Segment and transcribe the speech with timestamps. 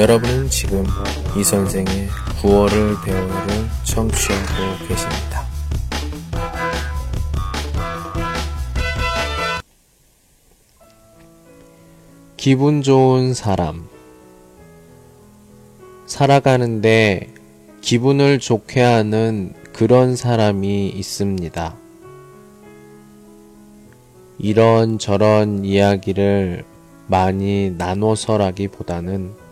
[0.00, 0.82] 여러분은 지금
[1.36, 2.08] 이 선생의
[2.40, 5.46] 9월을 배우를 청취하고 계십니다.
[12.38, 13.90] 기분 좋은 사람.
[16.06, 17.28] 살아가는데
[17.82, 21.76] 기분을 좋게 하는 그런 사람이 있습니다.
[24.38, 26.64] 이런저런 이야기를
[27.06, 29.49] 많이 나눠서라기보다는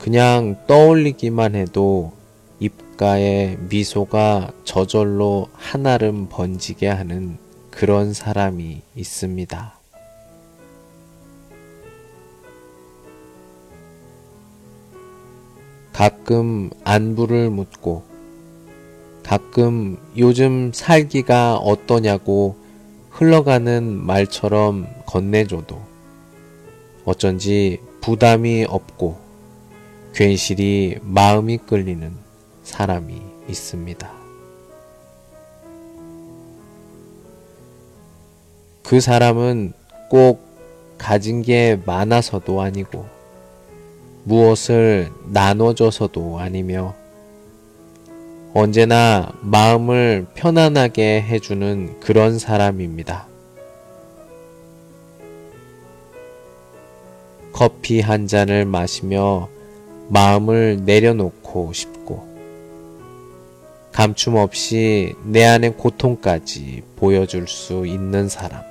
[0.00, 2.12] 그냥 떠올리기만 해도
[2.58, 7.36] 입가에 미소가 저절로 한아름 번지게 하는
[7.70, 9.74] 그런 사람이 있습니다.
[15.92, 18.02] 가끔 안부를 묻고
[19.22, 22.56] 가끔 요즘 살기가 어떠냐고
[23.10, 25.78] 흘러가는 말처럼 건네줘도
[27.04, 29.29] 어쩐지 부담이 없고
[30.14, 32.12] 괜시리 마음이 끌리는
[32.62, 34.10] 사람이 있습니다.
[38.82, 39.72] 그 사람은
[40.08, 40.42] 꼭
[40.98, 43.06] 가진 게 많아서도 아니고
[44.24, 46.94] 무엇을 나눠줘서도 아니며
[48.52, 53.28] 언제나 마음을 편안하게 해주는 그런 사람입니다.
[57.52, 59.48] 커피 한 잔을 마시며
[60.10, 62.28] 마음을 내려놓고 싶고
[63.92, 68.62] 감춤 없이 내 안의 고통까지 보여줄 수 있는 사람.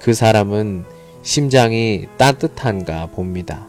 [0.00, 0.84] 그 사람은
[1.22, 3.66] 심장이 따뜻한가 봅니다.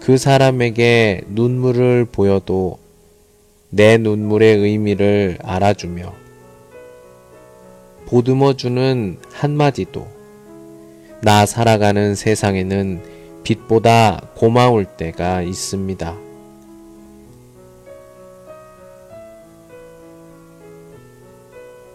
[0.00, 2.78] 그 사람에게 눈물을 보여도
[3.70, 6.12] 내 눈물의 의미를 알아주며
[8.06, 10.15] 보듬어주는 한마디도
[11.22, 16.16] 나 살아가는 세상에는 빛보다 고마울 때가 있습니다.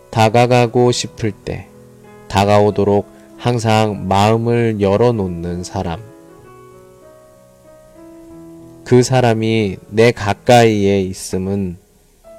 [0.09, 1.67] 다가가고 싶을 때
[2.27, 3.07] 다가오도록
[3.37, 5.99] 항상 마음을 열어놓는 사람.
[8.83, 11.77] 그 사람이 내 가까이에 있음은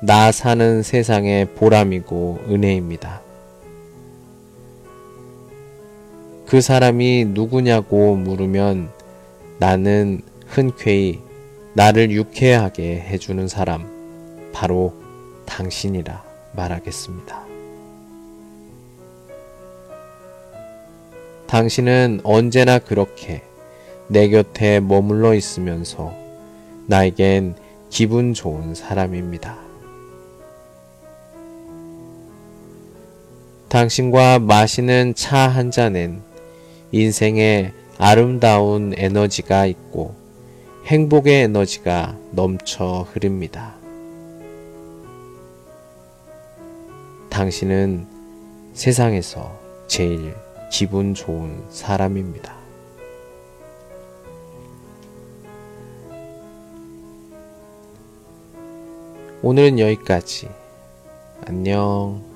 [0.02, 3.22] 나 사는 세상의 보람이고 은혜입니다.
[6.52, 8.90] 그 사람이 누구냐고 물으면
[9.58, 11.18] 나는 흔쾌히
[11.72, 13.88] 나를 유쾌하게 해주는 사람,
[14.52, 14.92] 바로
[15.46, 16.22] 당신이라
[16.54, 17.42] 말하겠습니다.
[21.46, 23.42] 당신은 언제나 그렇게
[24.08, 26.12] 내 곁에 머물러 있으면서
[26.86, 27.54] 나에겐
[27.88, 29.56] 기분 좋은 사람입니다.
[33.70, 36.30] 당신과 마시는 차 한 잔엔
[36.92, 40.14] 인생에 아름다운 에너지가 있고
[40.86, 43.74] 행복의 에너지가 넘쳐 흐릅니다.
[47.30, 48.06] 당신은
[48.74, 50.34] 세상에서 제일
[50.70, 52.54] 기분 좋은 사람입니다.
[59.42, 60.48] 오늘은 여기까지.
[61.46, 62.31] 안녕.